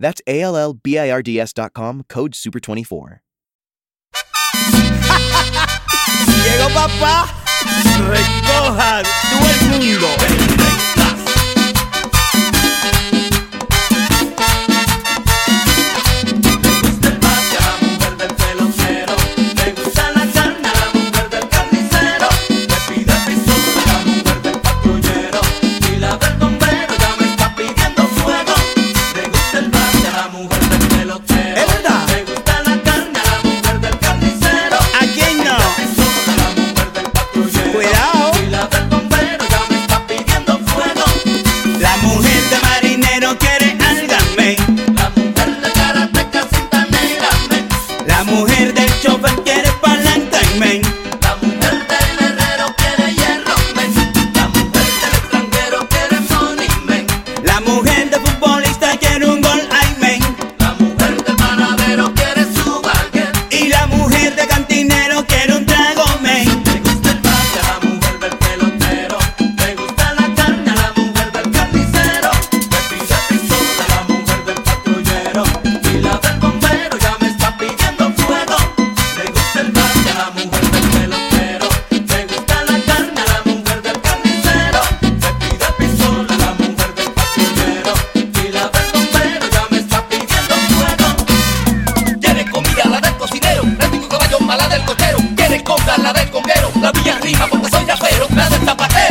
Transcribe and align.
That's 0.00 0.20
ALLBIRDS.com, 0.26 2.04
code 2.08 2.32
SUPER24. 2.32 3.20
Llegó 6.42 6.68
papá, 6.74 7.28
recojan 8.08 9.04
todo 9.30 9.46
el 9.50 9.60
mundo. 9.68 10.59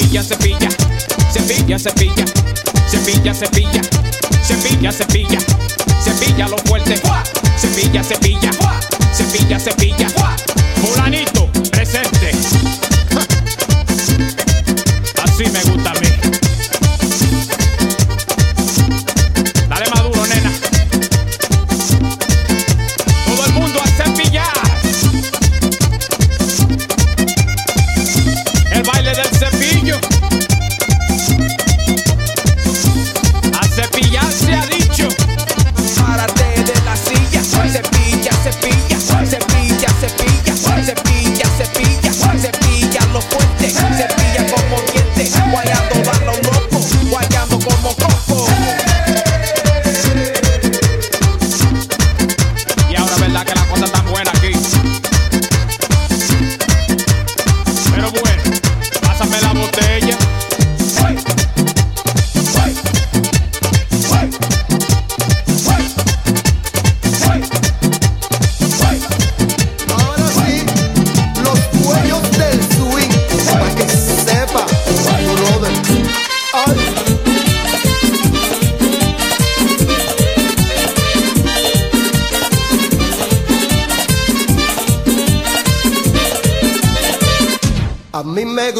cepilla, 0.00 0.22
cepilla, 0.22 0.68
cepilla, 1.32 1.78
cepilla, 1.78 2.26
cepilla, 2.88 3.34
cepilla, 3.34 3.80
cepilla, 4.42 4.92
cepilla, 4.92 5.38
cepilla 6.02 6.48
lo 6.48 6.56
fuerte, 6.64 7.00
cepilla, 7.60 8.02
cepilla, 8.02 8.50
cepilla, 9.12 9.58
cepilla, 9.58 10.08
fulanito. 10.80 11.39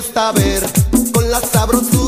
gusta 0.00 0.32
ver 0.32 0.62
con 1.12 1.30
la 1.30 1.40
sabrosura. 1.40 1.99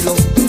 tranquilo. 0.00 0.39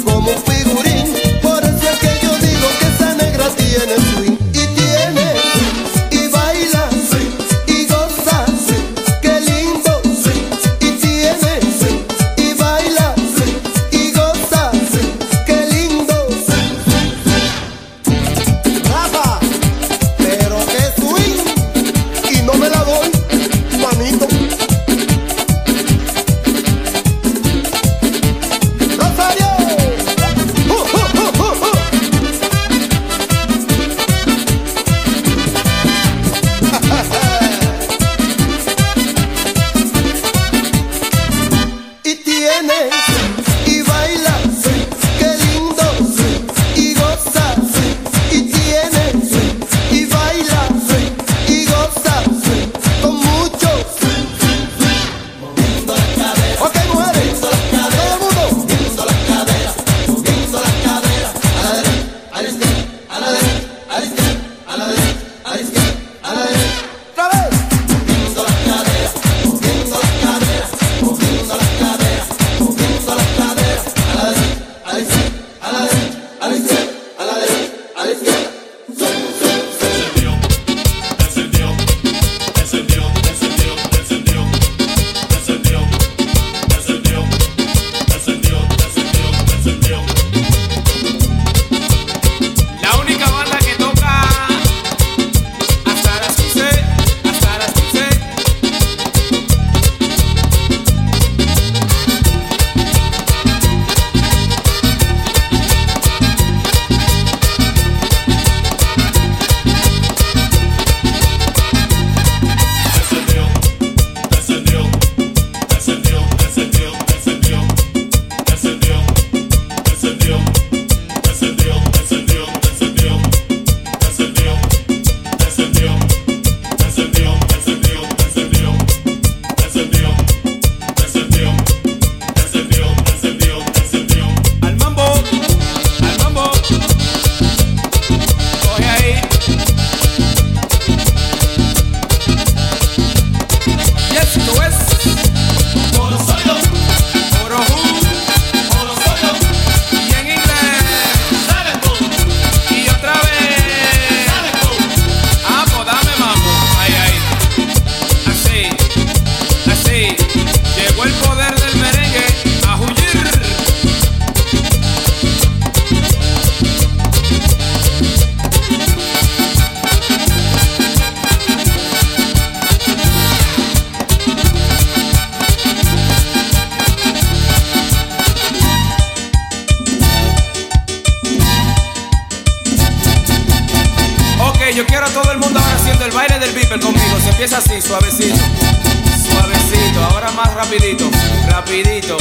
rapidito, 190.71 191.12
rapidito, 191.50 192.18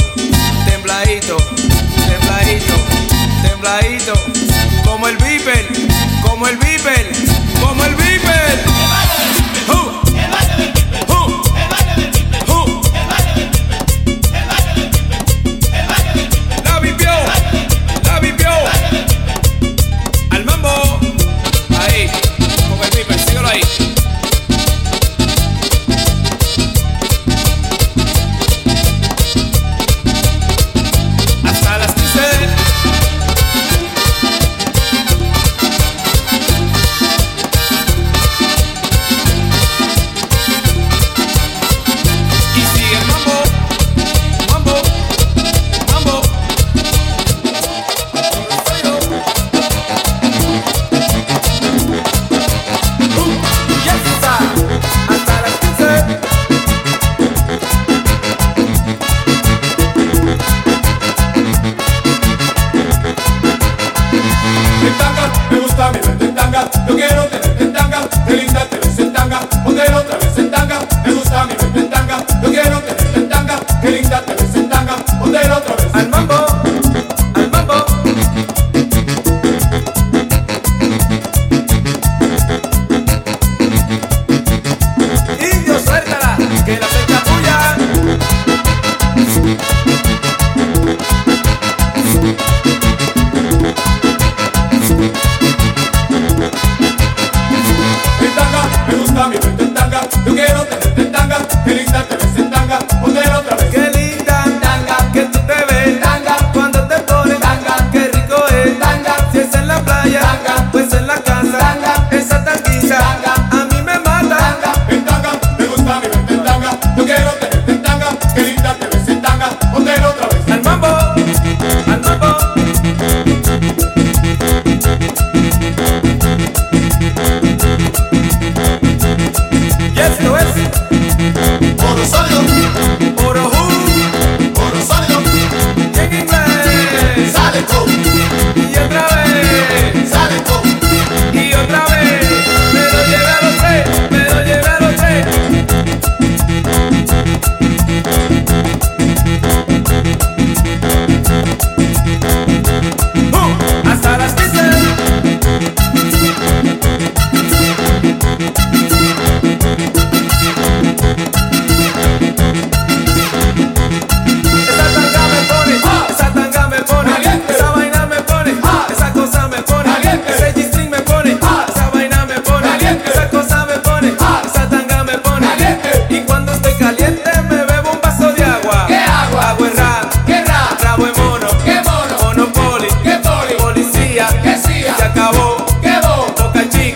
tembladito, 0.65 1.37
tembladito, 2.09 2.73
tembladito, 3.43 4.13
como 4.83 5.07
el 5.07 5.15
viper, 5.15 5.69
como 6.21 6.47
el 6.47 6.57
viper. 6.57 7.30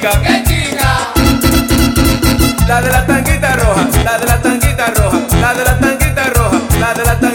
La 0.05 0.11
de 2.79 2.91
la 2.91 3.07
tanguita 3.07 3.55
roja, 3.55 3.87
la 4.03 4.19
de 4.19 4.25
la 4.27 4.39
tanguita 4.39 4.85
roja, 4.95 5.19
la 5.41 5.53
de 5.55 5.63
la 5.63 5.79
tanguita 5.79 6.29
roja, 6.29 6.61
la 6.79 6.93
de 6.93 7.05
la 7.05 7.19
tanguita 7.19 7.34